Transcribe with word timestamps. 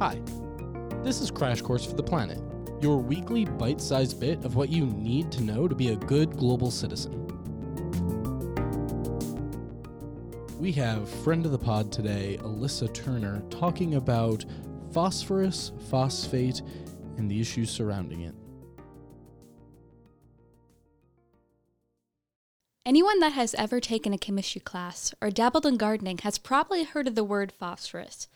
Hi, 0.00 0.20
this 1.04 1.20
is 1.20 1.30
Crash 1.30 1.62
Course 1.62 1.86
for 1.86 1.94
the 1.94 2.02
Planet, 2.02 2.42
your 2.82 2.98
weekly 2.98 3.44
bite 3.44 3.80
sized 3.80 4.18
bit 4.18 4.44
of 4.44 4.56
what 4.56 4.68
you 4.68 4.86
need 4.86 5.30
to 5.30 5.40
know 5.40 5.68
to 5.68 5.74
be 5.76 5.90
a 5.90 5.96
good 5.96 6.36
global 6.36 6.72
citizen. 6.72 7.12
We 10.58 10.72
have 10.72 11.08
friend 11.08 11.46
of 11.46 11.52
the 11.52 11.58
pod 11.58 11.92
today, 11.92 12.40
Alyssa 12.42 12.92
Turner, 12.92 13.40
talking 13.50 13.94
about 13.94 14.44
phosphorus, 14.90 15.70
phosphate, 15.88 16.60
and 17.16 17.30
the 17.30 17.40
issues 17.40 17.70
surrounding 17.70 18.22
it. 18.22 18.34
Anyone 22.84 23.20
that 23.20 23.32
has 23.32 23.54
ever 23.54 23.78
taken 23.78 24.12
a 24.12 24.18
chemistry 24.18 24.60
class 24.60 25.14
or 25.22 25.30
dabbled 25.30 25.64
in 25.64 25.76
gardening 25.76 26.18
has 26.18 26.36
probably 26.36 26.82
heard 26.82 27.06
of 27.06 27.14
the 27.14 27.22
word 27.22 27.52
phosphorus. 27.52 28.26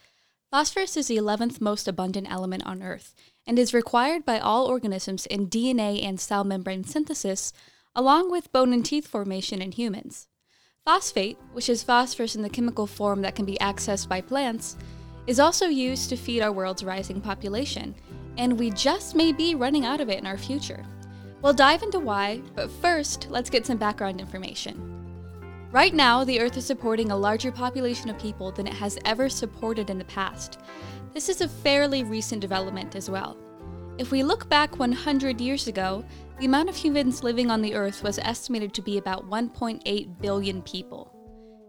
Phosphorus 0.51 0.96
is 0.96 1.09
the 1.09 1.19
11th 1.19 1.61
most 1.61 1.87
abundant 1.87 2.27
element 2.30 2.65
on 2.65 2.83
Earth 2.83 3.15
and 3.47 3.59
is 3.59 3.75
required 3.75 4.25
by 4.25 4.38
all 4.38 4.65
organisms 4.65 5.27
in 5.27 5.47
DNA 5.47 6.02
and 6.02 6.19
cell 6.19 6.43
membrane 6.43 6.84
synthesis, 6.84 7.52
along 7.95 8.30
with 8.30 8.51
bone 8.51 8.73
and 8.73 8.83
teeth 8.83 9.07
formation 9.07 9.61
in 9.61 9.73
humans. 9.73 10.27
Phosphate, 10.87 11.37
which 11.52 11.69
is 11.69 11.83
phosphorus 11.83 12.34
in 12.34 12.41
the 12.41 12.48
chemical 12.48 12.87
form 12.87 13.21
that 13.21 13.34
can 13.34 13.45
be 13.45 13.59
accessed 13.61 14.09
by 14.09 14.23
plants, 14.23 14.79
is 15.27 15.38
also 15.38 15.66
used 15.66 16.09
to 16.09 16.16
feed 16.16 16.41
our 16.41 16.51
world's 16.51 16.83
rising 16.83 17.21
population, 17.21 17.95
and 18.38 18.59
we 18.59 18.71
just 18.71 19.15
may 19.15 19.33
be 19.33 19.55
running 19.55 19.85
out 19.85 20.01
of 20.01 20.09
it 20.09 20.19
in 20.19 20.27
our 20.27 20.38
future. 20.38 20.83
We'll 21.43 21.52
dive 21.52 21.83
into 21.83 22.01
why, 22.01 22.41
but 22.55 22.71
first, 22.71 23.29
let's 23.29 23.51
get 23.51 23.66
some 23.66 23.77
background 23.77 24.19
information. 24.19 25.08
Right 25.71 25.93
now, 25.93 26.25
the 26.25 26.41
Earth 26.41 26.57
is 26.57 26.65
supporting 26.65 27.11
a 27.11 27.17
larger 27.17 27.53
population 27.53 28.09
of 28.09 28.19
people 28.19 28.51
than 28.51 28.67
it 28.67 28.73
has 28.73 28.99
ever 29.05 29.29
supported 29.29 29.91
in 29.91 29.99
the 29.99 30.05
past. 30.07 30.61
This 31.13 31.29
is 31.29 31.43
a 31.43 31.49
fairly 31.49 32.05
recent 32.05 32.41
development 32.41 32.97
as 32.97 33.11
well. 33.11 33.37
If 33.99 34.10
we 34.10 34.23
look 34.23 34.49
back 34.49 34.79
100 34.79 35.43
years 35.43 35.66
ago, 35.66 36.05
the 36.38 36.47
amount 36.47 36.71
of 36.71 36.77
humans 36.77 37.23
living 37.23 37.51
on 37.51 37.60
the 37.60 37.75
Earth 37.75 38.02
was 38.02 38.19
estimated 38.19 38.73
to 38.75 38.83
be 38.83 38.97
about 38.97 39.29
1.8 39.29 40.21
billion 40.23 40.63
people. 40.63 41.13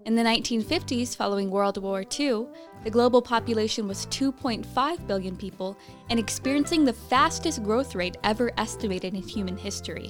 In 0.06 0.16
the 0.16 0.24
1950s, 0.24 1.14
following 1.14 1.50
World 1.50 1.78
War 1.78 2.06
II, 2.18 2.46
the 2.86 2.90
global 2.90 3.22
population 3.22 3.86
was 3.86 4.06
2.5 4.06 5.08
billion 5.08 5.36
people 5.36 5.78
and 6.10 6.18
experiencing 6.18 6.86
the 6.86 6.94
fastest 6.94 7.64
growth 7.64 7.96
rate 7.96 8.16
ever 8.24 8.52
estimated 8.58 9.14
in 9.14 9.22
human 9.22 9.58
history. 9.58 10.10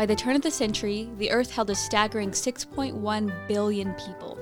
By 0.00 0.06
the 0.06 0.16
turn 0.16 0.34
of 0.34 0.40
the 0.40 0.50
century, 0.50 1.10
the 1.18 1.30
Earth 1.30 1.50
held 1.50 1.68
a 1.68 1.74
staggering 1.74 2.30
6.1 2.30 3.46
billion 3.46 3.92
people, 4.06 4.38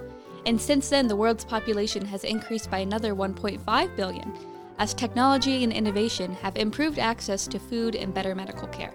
and 0.46 0.60
since 0.60 0.88
then, 0.88 1.08
the 1.08 1.16
world's 1.16 1.44
population 1.44 2.06
has 2.06 2.22
increased 2.22 2.70
by 2.70 2.78
another 2.78 3.12
1.5 3.12 3.96
billion, 3.96 4.32
as 4.78 4.94
technology 4.94 5.64
and 5.64 5.72
innovation 5.72 6.32
have 6.34 6.56
improved 6.56 7.00
access 7.00 7.48
to 7.48 7.58
food 7.58 7.96
and 7.96 8.14
better 8.14 8.36
medical 8.36 8.68
care. 8.68 8.94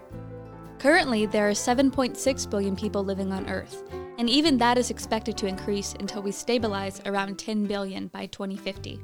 Currently, 0.78 1.26
there 1.26 1.46
are 1.46 1.52
7.6 1.52 2.50
billion 2.50 2.76
people 2.76 3.04
living 3.04 3.30
on 3.30 3.46
Earth, 3.50 3.82
and 4.16 4.30
even 4.30 4.56
that 4.56 4.78
is 4.78 4.88
expected 4.88 5.36
to 5.36 5.46
increase 5.46 5.94
until 6.00 6.22
we 6.22 6.32
stabilize 6.32 7.02
around 7.04 7.38
10 7.38 7.66
billion 7.66 8.06
by 8.06 8.24
2050. 8.24 9.02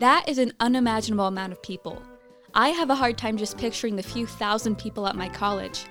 That 0.00 0.28
is 0.28 0.38
an 0.38 0.52
unimaginable 0.58 1.28
amount 1.28 1.52
of 1.52 1.62
people. 1.62 2.02
I 2.52 2.70
have 2.70 2.90
a 2.90 2.96
hard 2.96 3.16
time 3.16 3.36
just 3.36 3.58
picturing 3.58 3.94
the 3.94 4.02
few 4.02 4.26
thousand 4.26 4.76
people 4.76 5.06
at 5.06 5.14
my 5.14 5.28
college. 5.28 5.84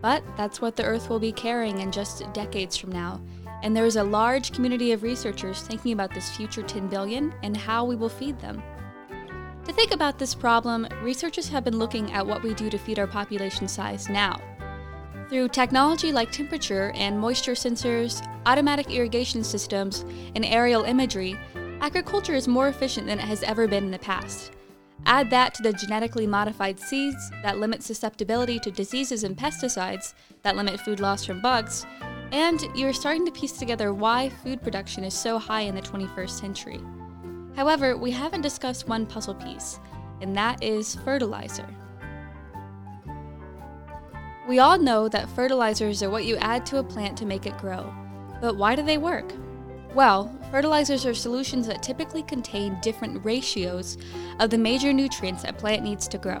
But 0.00 0.22
that's 0.36 0.60
what 0.60 0.76
the 0.76 0.84
Earth 0.84 1.08
will 1.08 1.18
be 1.18 1.32
carrying 1.32 1.80
in 1.80 1.90
just 1.90 2.32
decades 2.32 2.76
from 2.76 2.92
now, 2.92 3.20
and 3.62 3.76
there 3.76 3.86
is 3.86 3.96
a 3.96 4.04
large 4.04 4.52
community 4.52 4.92
of 4.92 5.02
researchers 5.02 5.62
thinking 5.62 5.92
about 5.92 6.14
this 6.14 6.30
future 6.30 6.62
10 6.62 6.88
billion 6.88 7.34
and 7.42 7.56
how 7.56 7.84
we 7.84 7.96
will 7.96 8.08
feed 8.08 8.38
them. 8.38 8.62
To 9.64 9.72
think 9.72 9.92
about 9.92 10.18
this 10.18 10.34
problem, 10.34 10.86
researchers 11.02 11.48
have 11.48 11.64
been 11.64 11.78
looking 11.78 12.12
at 12.12 12.26
what 12.26 12.42
we 12.42 12.54
do 12.54 12.70
to 12.70 12.78
feed 12.78 12.98
our 12.98 13.06
population 13.06 13.68
size 13.68 14.08
now. 14.08 14.40
Through 15.28 15.48
technology 15.48 16.10
like 16.10 16.32
temperature 16.32 16.90
and 16.94 17.18
moisture 17.18 17.52
sensors, 17.52 18.26
automatic 18.46 18.90
irrigation 18.90 19.44
systems, 19.44 20.06
and 20.34 20.44
aerial 20.44 20.84
imagery, 20.84 21.36
agriculture 21.82 22.34
is 22.34 22.48
more 22.48 22.68
efficient 22.68 23.06
than 23.06 23.18
it 23.18 23.26
has 23.26 23.42
ever 23.42 23.68
been 23.68 23.84
in 23.84 23.90
the 23.90 23.98
past. 23.98 24.52
Add 25.06 25.30
that 25.30 25.54
to 25.54 25.62
the 25.62 25.72
genetically 25.72 26.26
modified 26.26 26.78
seeds 26.78 27.30
that 27.42 27.58
limit 27.58 27.82
susceptibility 27.82 28.58
to 28.60 28.70
diseases 28.70 29.24
and 29.24 29.36
pesticides 29.36 30.14
that 30.42 30.56
limit 30.56 30.80
food 30.80 31.00
loss 31.00 31.24
from 31.24 31.40
bugs, 31.40 31.86
and 32.32 32.60
you're 32.74 32.92
starting 32.92 33.24
to 33.24 33.32
piece 33.32 33.52
together 33.52 33.94
why 33.94 34.28
food 34.28 34.62
production 34.62 35.04
is 35.04 35.14
so 35.14 35.38
high 35.38 35.62
in 35.62 35.74
the 35.74 35.80
21st 35.80 36.30
century. 36.30 36.80
However, 37.56 37.96
we 37.96 38.10
haven't 38.10 38.42
discussed 38.42 38.88
one 38.88 39.06
puzzle 39.06 39.34
piece, 39.34 39.80
and 40.20 40.36
that 40.36 40.62
is 40.62 40.96
fertilizer. 40.96 41.66
We 44.46 44.60
all 44.60 44.78
know 44.78 45.08
that 45.08 45.28
fertilizers 45.30 46.02
are 46.02 46.10
what 46.10 46.24
you 46.24 46.36
add 46.36 46.64
to 46.66 46.78
a 46.78 46.84
plant 46.84 47.18
to 47.18 47.26
make 47.26 47.46
it 47.46 47.58
grow. 47.58 47.92
But 48.40 48.56
why 48.56 48.76
do 48.76 48.82
they 48.82 48.96
work? 48.96 49.32
Well, 49.94 50.30
fertilizers 50.50 51.06
are 51.06 51.14
solutions 51.14 51.66
that 51.66 51.82
typically 51.82 52.22
contain 52.22 52.78
different 52.80 53.24
ratios 53.24 53.96
of 54.38 54.50
the 54.50 54.58
major 54.58 54.92
nutrients 54.92 55.44
a 55.44 55.52
plant 55.52 55.82
needs 55.82 56.06
to 56.08 56.18
grow. 56.18 56.40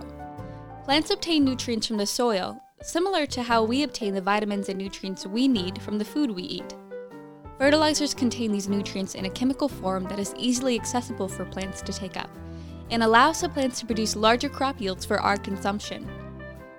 Plants 0.84 1.10
obtain 1.10 1.44
nutrients 1.44 1.86
from 1.86 1.96
the 1.96 2.06
soil, 2.06 2.62
similar 2.82 3.26
to 3.26 3.42
how 3.42 3.64
we 3.64 3.82
obtain 3.82 4.14
the 4.14 4.20
vitamins 4.20 4.68
and 4.68 4.78
nutrients 4.78 5.26
we 5.26 5.48
need 5.48 5.80
from 5.82 5.98
the 5.98 6.04
food 6.04 6.30
we 6.30 6.42
eat. 6.42 6.74
Fertilizers 7.58 8.14
contain 8.14 8.52
these 8.52 8.68
nutrients 8.68 9.14
in 9.14 9.24
a 9.24 9.30
chemical 9.30 9.68
form 9.68 10.04
that 10.04 10.18
is 10.18 10.34
easily 10.38 10.78
accessible 10.78 11.26
for 11.26 11.44
plants 11.44 11.82
to 11.82 11.92
take 11.92 12.16
up 12.16 12.30
and 12.90 13.02
allows 13.02 13.40
the 13.40 13.48
plants 13.48 13.80
to 13.80 13.86
produce 13.86 14.14
larger 14.14 14.48
crop 14.48 14.80
yields 14.80 15.04
for 15.04 15.20
our 15.20 15.36
consumption. 15.36 16.08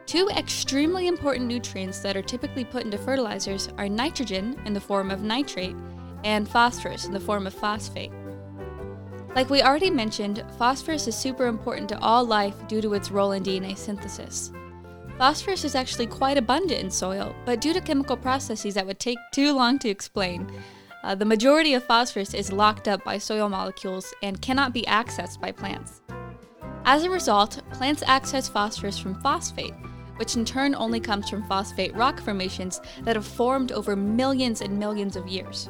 Two 0.06 0.29
extremely 0.29 1.08
important 1.08 1.46
nutrients 1.47 2.00
that 2.00 2.16
are 2.16 2.22
typically 2.22 2.63
put 2.63 2.84
into 2.84 2.97
fertilizers 2.97 3.69
are 3.78 3.90
nitrogen 3.90 4.59
in 4.66 4.74
the 4.74 4.81
form 4.81 5.12
of 5.12 5.22
nitrate 5.22 5.75
and 6.24 6.47
phosphorus 6.47 7.06
in 7.06 7.13
the 7.13 7.19
form 7.19 7.47
of 7.47 7.53
phosphate. 7.53 8.12
Like 9.35 9.50
we 9.50 9.62
already 9.62 9.90
mentioned, 9.90 10.44
phosphorus 10.57 11.07
is 11.07 11.16
super 11.16 11.46
important 11.47 11.88
to 11.90 12.00
all 12.00 12.25
life 12.25 12.56
due 12.68 12.81
to 12.81 12.94
its 12.94 13.12
role 13.12 13.34
in 13.34 13.44
DNA 13.44 13.78
synthesis. 13.78 14.52
Phosphorus 15.18 15.66
is 15.66 15.75
actually 15.75 16.08
quite 16.08 16.38
abundant 16.38 16.79
in 16.79 16.90
soil, 16.90 17.35
but 17.46 17.62
due 17.62 17.74
to 17.74 17.81
chemical 17.81 18.18
processes 18.18 18.74
that 18.74 18.88
would 18.88 19.00
take 19.00 19.18
too 19.31 19.53
long 19.53 19.78
to 19.79 19.90
explain, 19.90 20.50
uh, 21.03 21.13
the 21.13 21.25
majority 21.25 21.74
of 21.74 21.84
phosphorus 21.84 22.34
is 22.34 22.52
locked 22.52 22.88
up 22.88 23.03
by 23.03 23.18
soil 23.18 23.50
molecules 23.50 24.13
and 24.24 24.41
cannot 24.41 24.74
be 24.74 24.81
accessed 24.84 25.40
by 25.40 25.52
plants. 25.52 26.02
As 26.85 27.03
a 27.03 27.09
result, 27.09 27.62
plants 27.72 28.03
access 28.08 28.47
phosphorus 28.50 28.97
from 28.97 29.22
phosphate, 29.22 29.74
which 30.16 30.35
in 30.35 30.44
turn 30.44 30.74
only 30.74 31.00
comes 31.00 31.29
from 31.29 31.47
phosphate 31.47 31.96
rock 31.96 32.19
formations 32.19 32.81
that 33.03 33.16
have 33.16 33.28
formed 33.28 33.72
over 33.72 33.96
millions 33.96 34.62
and 34.62 34.78
millions 34.78 35.16
of 35.16 35.28
years. 35.28 35.69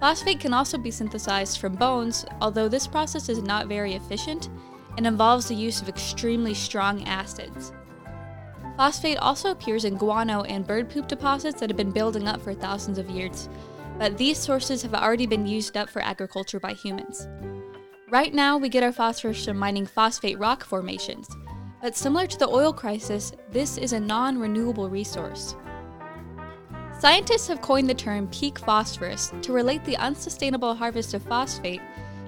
Phosphate 0.00 0.38
can 0.38 0.54
also 0.54 0.78
be 0.78 0.92
synthesized 0.92 1.58
from 1.58 1.74
bones, 1.74 2.24
although 2.40 2.68
this 2.68 2.86
process 2.86 3.28
is 3.28 3.42
not 3.42 3.66
very 3.66 3.94
efficient 3.94 4.48
and 4.96 5.06
involves 5.06 5.48
the 5.48 5.54
use 5.54 5.82
of 5.82 5.88
extremely 5.88 6.54
strong 6.54 7.04
acids. 7.08 7.72
Phosphate 8.76 9.18
also 9.18 9.50
appears 9.50 9.84
in 9.84 9.96
guano 9.96 10.42
and 10.42 10.64
bird 10.64 10.88
poop 10.88 11.08
deposits 11.08 11.58
that 11.58 11.68
have 11.68 11.76
been 11.76 11.90
building 11.90 12.28
up 12.28 12.40
for 12.40 12.54
thousands 12.54 12.98
of 12.98 13.10
years, 13.10 13.48
but 13.98 14.16
these 14.16 14.38
sources 14.38 14.82
have 14.82 14.94
already 14.94 15.26
been 15.26 15.46
used 15.46 15.76
up 15.76 15.90
for 15.90 16.00
agriculture 16.00 16.60
by 16.60 16.74
humans. 16.74 17.26
Right 18.08 18.32
now, 18.32 18.56
we 18.56 18.68
get 18.68 18.84
our 18.84 18.92
phosphorus 18.92 19.44
from 19.44 19.58
mining 19.58 19.84
phosphate 19.84 20.38
rock 20.38 20.64
formations, 20.64 21.28
but 21.82 21.96
similar 21.96 22.28
to 22.28 22.38
the 22.38 22.48
oil 22.48 22.72
crisis, 22.72 23.32
this 23.50 23.78
is 23.78 23.92
a 23.92 24.00
non 24.00 24.38
renewable 24.38 24.88
resource. 24.88 25.56
Scientists 26.98 27.46
have 27.46 27.62
coined 27.62 27.88
the 27.88 27.94
term 27.94 28.26
peak 28.28 28.58
phosphorus 28.58 29.32
to 29.40 29.52
relate 29.52 29.84
the 29.84 29.96
unsustainable 29.98 30.74
harvest 30.74 31.14
of 31.14 31.22
phosphate 31.22 31.80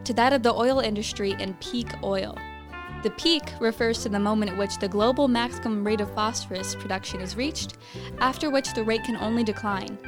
to 0.04 0.14
that 0.14 0.32
of 0.32 0.44
the 0.44 0.54
oil 0.54 0.78
industry 0.78 1.34
and 1.40 1.58
peak 1.60 1.88
oil. 2.04 2.38
The 3.02 3.10
peak 3.10 3.42
refers 3.58 4.02
to 4.04 4.08
the 4.08 4.20
moment 4.20 4.52
at 4.52 4.58
which 4.58 4.78
the 4.78 4.86
global 4.86 5.26
maximum 5.26 5.84
rate 5.84 6.00
of 6.00 6.14
phosphorus 6.14 6.76
production 6.76 7.20
is 7.20 7.36
reached, 7.36 7.78
after 8.20 8.48
which 8.48 8.72
the 8.72 8.84
rate 8.84 9.02
can 9.02 9.16
only 9.16 9.42
decline. 9.42 9.98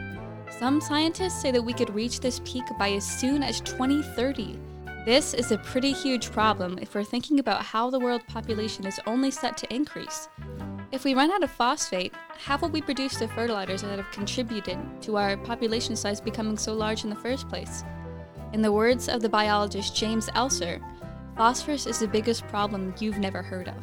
Some 0.61 0.81
scientists 0.81 1.43
say 1.43 1.51
that 1.51 1.65
we 1.65 1.73
could 1.73 1.93
reach 1.93 2.21
this 2.21 2.41
peak 2.45 2.65
by 2.79 2.93
as 2.93 3.05
soon 3.05 3.43
as 3.43 3.61
2030. 3.63 4.61
This 5.05 5.35
is 5.35 5.51
a 5.51 5.59
pretty 5.59 5.91
huge 5.93 6.31
problem 6.31 6.79
if 6.81 6.95
we're 6.95 7.03
thinking 7.03 7.41
about 7.41 7.65
how 7.65 7.91
the 7.91 7.99
world 7.99 8.23
population 8.29 8.87
is 8.87 9.01
only 9.09 9.33
set 9.33 9.57
to 9.57 9.75
increase. 9.75 10.29
If 10.93 11.05
we 11.05 11.15
run 11.15 11.31
out 11.31 11.43
of 11.43 11.51
phosphate, 11.51 12.13
how 12.37 12.59
will 12.59 12.69
we 12.69 12.83
produce 12.83 13.17
the 13.17 13.27
fertilizers 13.29 13.81
that 13.81 13.97
have 13.97 14.11
contributed 14.11 14.79
to 15.01 15.17
our 15.17 15.39
population 15.39 15.97
size 15.97 16.21
becoming 16.21 16.59
so 16.59 16.75
large 16.75 17.03
in 17.03 17.09
the 17.09 17.17
first 17.17 17.49
place? 17.49 17.83
In 18.53 18.61
the 18.61 18.73
words 18.73 19.09
of 19.09 19.23
the 19.23 19.29
biologist 19.29 19.97
James 19.97 20.29
Elser, 20.37 20.83
phosphorus 21.35 21.87
is 21.87 21.99
the 21.99 22.07
biggest 22.07 22.47
problem 22.49 22.95
you've 23.01 23.17
never 23.17 23.41
heard 23.41 23.69
of. 23.69 23.83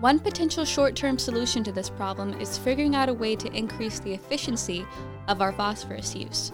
One 0.00 0.18
potential 0.18 0.64
short 0.64 0.96
term 0.96 1.16
solution 1.16 1.62
to 1.62 1.70
this 1.70 1.90
problem 1.90 2.40
is 2.40 2.58
figuring 2.58 2.96
out 2.96 3.08
a 3.08 3.14
way 3.14 3.36
to 3.36 3.56
increase 3.56 4.00
the 4.00 4.14
efficiency 4.14 4.84
of 5.28 5.40
our 5.40 5.52
phosphorus 5.52 6.12
use. 6.12 6.50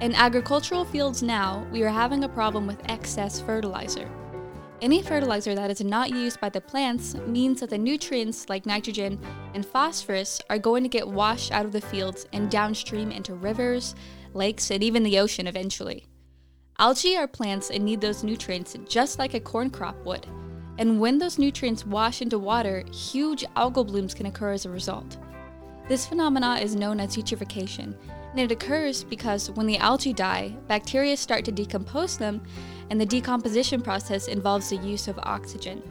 In 0.00 0.14
agricultural 0.14 0.84
fields 0.84 1.20
now, 1.20 1.66
we 1.72 1.82
are 1.82 1.88
having 1.88 2.22
a 2.22 2.28
problem 2.28 2.68
with 2.68 2.88
excess 2.88 3.40
fertilizer. 3.40 4.08
Any 4.82 5.00
fertilizer 5.00 5.54
that 5.54 5.70
is 5.70 5.80
not 5.80 6.10
used 6.10 6.40
by 6.40 6.48
the 6.48 6.60
plants 6.60 7.14
means 7.14 7.60
that 7.60 7.70
the 7.70 7.78
nutrients 7.78 8.48
like 8.48 8.66
nitrogen 8.66 9.16
and 9.54 9.64
phosphorus 9.64 10.40
are 10.50 10.58
going 10.58 10.82
to 10.82 10.88
get 10.88 11.06
washed 11.06 11.52
out 11.52 11.64
of 11.64 11.70
the 11.70 11.80
fields 11.80 12.26
and 12.32 12.50
downstream 12.50 13.12
into 13.12 13.34
rivers, 13.34 13.94
lakes, 14.34 14.72
and 14.72 14.82
even 14.82 15.04
the 15.04 15.20
ocean 15.20 15.46
eventually. 15.46 16.04
Algae 16.80 17.16
are 17.16 17.28
plants 17.28 17.70
and 17.70 17.84
need 17.84 18.00
those 18.00 18.24
nutrients 18.24 18.76
just 18.88 19.20
like 19.20 19.34
a 19.34 19.40
corn 19.40 19.70
crop 19.70 19.94
would. 20.04 20.26
And 20.78 20.98
when 20.98 21.16
those 21.16 21.38
nutrients 21.38 21.86
wash 21.86 22.20
into 22.20 22.40
water, 22.40 22.84
huge 22.92 23.44
algal 23.54 23.86
blooms 23.86 24.14
can 24.14 24.26
occur 24.26 24.50
as 24.50 24.66
a 24.66 24.70
result. 24.70 25.16
This 25.86 26.06
phenomena 26.06 26.56
is 26.56 26.74
known 26.74 26.98
as 26.98 27.16
eutrophication, 27.16 27.94
and 28.32 28.40
it 28.40 28.50
occurs 28.50 29.04
because 29.04 29.50
when 29.50 29.66
the 29.66 29.76
algae 29.76 30.12
die, 30.12 30.56
bacteria 30.66 31.16
start 31.16 31.44
to 31.44 31.52
decompose 31.52 32.16
them, 32.16 32.42
and 32.90 33.00
the 33.00 33.06
decomposition 33.06 33.80
process 33.80 34.26
involves 34.26 34.70
the 34.70 34.76
use 34.76 35.06
of 35.06 35.18
oxygen. 35.22 35.82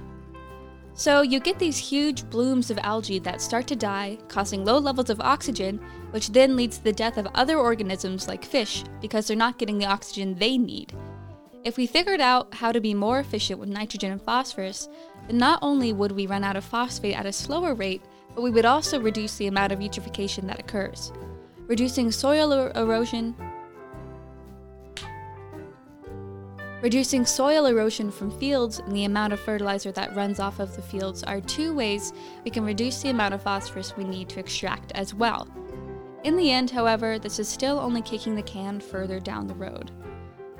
So 0.94 1.22
you 1.22 1.40
get 1.40 1.58
these 1.58 1.78
huge 1.78 2.30
blooms 2.30 2.70
of 2.70 2.80
algae 2.80 3.20
that 3.20 3.42
start 3.42 3.68
to 3.68 3.76
die, 3.76 4.18
causing 4.28 4.66
low 4.66 4.78
levels 4.78 5.10
of 5.10 5.22
oxygen, 5.22 5.80
which 6.12 6.30
then 6.30 6.56
leads 6.56 6.80
to 6.80 6.84
the 6.84 6.92
death 6.92 7.18
of 7.18 7.28
other 7.34 7.58
organisms 7.58 8.28
like 8.28 8.44
fish 8.44 8.84
because 9.02 9.28
they're 9.28 9.38
not 9.38 9.58
getting 9.58 9.78
the 9.78 9.86
oxygen 9.86 10.36
they 10.36 10.58
need. 10.58 10.94
If 11.64 11.78
we 11.78 11.86
figured 11.86 12.22
out 12.22 12.54
how 12.56 12.72
to 12.72 12.82
be 12.82 12.94
more 12.94 13.20
efficient 13.20 13.60
with 13.60 13.70
nitrogen 13.70 14.12
and 14.12 14.22
phosphorus, 14.22 14.90
then 15.28 15.38
not 15.38 15.60
only 15.62 15.94
would 15.94 16.12
we 16.12 16.28
run 16.28 16.44
out 16.44 16.56
of 16.56 16.66
phosphate 16.66 17.16
at 17.16 17.28
a 17.28 17.32
slower 17.32 17.76
rate, 17.76 18.02
but 18.36 18.42
we 18.42 18.50
would 18.50 18.66
also 18.66 19.00
reduce 19.00 19.36
the 19.36 19.48
amount 19.48 19.72
of 19.72 19.80
eutrophication 19.80 20.48
that 20.48 20.60
occurs 20.60 21.12
reducing 21.72 22.12
soil 22.12 22.52
er- 22.52 22.74
erosion, 22.76 23.34
Reducing 26.82 27.26
soil 27.26 27.68
erosion 27.68 28.12
from 28.12 28.38
fields 28.40 28.80
and 28.80 28.94
the 28.94 29.06
amount 29.06 29.32
of 29.32 29.40
fertilizer 29.40 29.92
that 29.94 30.14
runs 30.14 30.42
off 30.42 30.60
of 30.60 30.76
the 30.76 30.82
fields 30.82 31.24
are 31.24 31.40
two 31.40 31.74
ways 31.74 32.12
we 32.44 32.52
can 32.52 32.66
reduce 32.66 33.02
the 33.02 33.10
amount 33.12 33.34
of 33.36 33.42
phosphorus 33.44 33.96
we 33.96 34.04
need 34.04 34.28
to 34.30 34.40
extract 34.40 34.92
as 34.94 35.14
well. 35.14 35.48
In 36.26 36.36
the 36.36 36.52
end, 36.52 36.72
however, 36.72 37.18
this 37.18 37.40
is 37.40 37.48
still 37.48 37.80
only 37.80 38.02
kicking 38.02 38.36
the 38.36 38.42
can 38.42 38.82
further 38.82 39.22
down 39.22 39.48
the 39.48 39.54
road. 39.54 39.92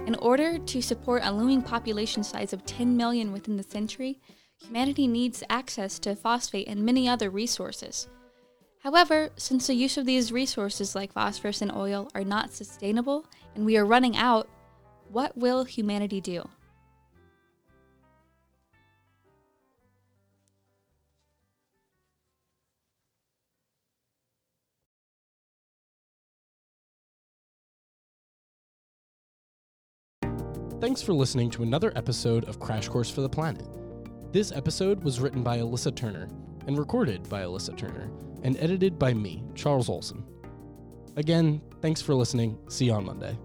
In 0.06 0.16
order 0.16 0.60
to 0.60 0.82
support 0.82 1.24
a 1.26 1.34
looming 1.34 1.62
population 1.62 2.24
size 2.24 2.54
of 2.54 2.64
10 2.66 2.96
million 2.96 3.34
within 3.34 3.58
the 3.58 3.64
century, 3.64 4.22
humanity 4.64 5.08
needs 5.08 5.44
access 5.50 6.00
to 6.00 6.16
phosphate 6.16 6.70
and 6.70 6.86
many 6.86 7.10
other 7.10 7.30
resources. 7.30 8.08
However, 8.84 9.30
since 9.36 9.68
the 9.68 9.76
use 9.76 9.96
of 9.98 10.08
these 10.08 10.32
resources 10.32 10.96
like 10.96 11.14
phosphorus 11.14 11.62
and 11.62 11.72
oil 11.72 12.10
are 12.16 12.24
not 12.24 12.52
sustainable 12.52 13.28
and 13.54 13.64
we 13.64 13.78
are 13.78 13.86
running 13.86 14.18
out, 14.18 14.50
what 15.12 15.38
will 15.38 15.66
humanity 15.66 16.20
do? 16.20 16.50
Thanks 30.80 31.04
for 31.04 31.14
listening 31.14 31.52
to 31.52 31.62
another 31.62 31.94
episode 31.96 32.46
of 32.46 32.60
Crash 32.60 32.88
Course 32.88 33.12
for 33.12 33.22
the 33.22 33.30
Planet. 33.30 33.68
This 34.32 34.52
episode 34.52 35.04
was 35.04 35.20
written 35.20 35.44
by 35.44 35.60
Alyssa 35.60 35.96
Turner 35.96 36.28
and 36.66 36.80
recorded 36.80 37.30
by 37.30 37.44
Alyssa 37.44 37.78
Turner 37.78 38.10
and 38.44 38.58
edited 38.58 38.98
by 38.98 39.14
me, 39.14 39.44
Charles 39.56 39.90
Olson. 39.90 40.24
Again, 41.16 41.62
thanks 41.82 42.02
for 42.02 42.16
listening. 42.16 42.58
See 42.70 42.86
you 42.86 42.94
on 42.94 43.06
Monday. 43.06 43.38